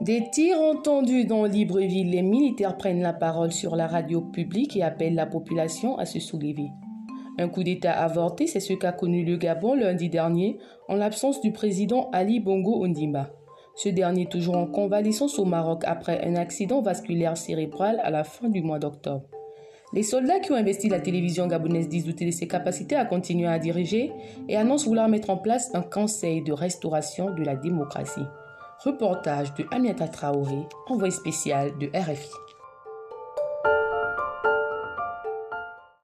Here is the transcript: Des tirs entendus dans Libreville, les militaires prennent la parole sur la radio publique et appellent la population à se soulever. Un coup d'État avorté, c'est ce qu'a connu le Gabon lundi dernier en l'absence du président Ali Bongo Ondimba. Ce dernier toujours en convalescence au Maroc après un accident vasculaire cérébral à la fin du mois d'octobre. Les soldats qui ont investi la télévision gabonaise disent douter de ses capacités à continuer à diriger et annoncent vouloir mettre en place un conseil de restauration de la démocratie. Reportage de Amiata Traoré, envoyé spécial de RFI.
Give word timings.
Des 0.00 0.30
tirs 0.30 0.58
entendus 0.58 1.26
dans 1.26 1.44
Libreville, 1.44 2.10
les 2.10 2.22
militaires 2.22 2.78
prennent 2.78 3.02
la 3.02 3.12
parole 3.12 3.52
sur 3.52 3.76
la 3.76 3.86
radio 3.86 4.22
publique 4.22 4.74
et 4.74 4.82
appellent 4.82 5.14
la 5.14 5.26
population 5.26 5.98
à 5.98 6.06
se 6.06 6.18
soulever. 6.18 6.70
Un 7.38 7.50
coup 7.50 7.62
d'État 7.62 7.92
avorté, 7.92 8.46
c'est 8.46 8.60
ce 8.60 8.72
qu'a 8.72 8.92
connu 8.92 9.26
le 9.26 9.36
Gabon 9.36 9.74
lundi 9.74 10.08
dernier 10.08 10.56
en 10.88 10.94
l'absence 10.94 11.42
du 11.42 11.52
président 11.52 12.08
Ali 12.14 12.40
Bongo 12.40 12.82
Ondimba. 12.82 13.28
Ce 13.76 13.90
dernier 13.90 14.24
toujours 14.24 14.56
en 14.56 14.66
convalescence 14.66 15.38
au 15.38 15.44
Maroc 15.44 15.82
après 15.84 16.26
un 16.26 16.34
accident 16.34 16.80
vasculaire 16.80 17.36
cérébral 17.36 18.00
à 18.02 18.08
la 18.08 18.24
fin 18.24 18.48
du 18.48 18.62
mois 18.62 18.78
d'octobre. 18.78 19.26
Les 19.92 20.02
soldats 20.02 20.40
qui 20.40 20.52
ont 20.52 20.56
investi 20.56 20.88
la 20.88 21.00
télévision 21.00 21.46
gabonaise 21.46 21.90
disent 21.90 22.06
douter 22.06 22.24
de 22.24 22.30
ses 22.30 22.48
capacités 22.48 22.96
à 22.96 23.04
continuer 23.04 23.48
à 23.48 23.58
diriger 23.58 24.12
et 24.48 24.56
annoncent 24.56 24.86
vouloir 24.86 25.10
mettre 25.10 25.28
en 25.28 25.36
place 25.36 25.70
un 25.74 25.82
conseil 25.82 26.42
de 26.42 26.52
restauration 26.52 27.34
de 27.34 27.42
la 27.42 27.54
démocratie. 27.54 28.24
Reportage 28.82 29.52
de 29.56 29.66
Amiata 29.72 30.08
Traoré, 30.08 30.66
envoyé 30.88 31.12
spécial 31.12 31.76
de 31.76 31.88
RFI. 31.88 32.59